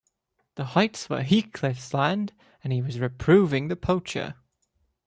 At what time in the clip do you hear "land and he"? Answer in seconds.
1.93-2.81